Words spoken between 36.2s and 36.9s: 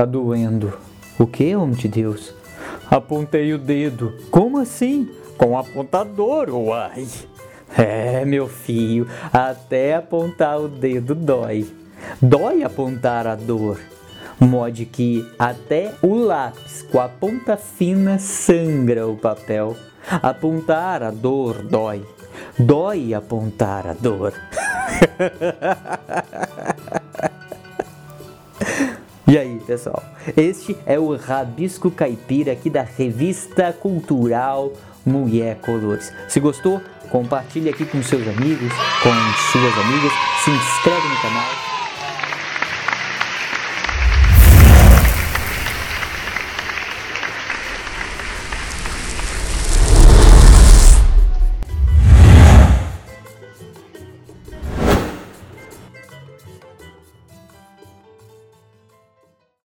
Se gostou,